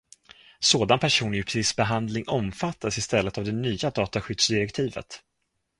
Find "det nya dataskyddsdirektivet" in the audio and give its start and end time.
3.45-5.23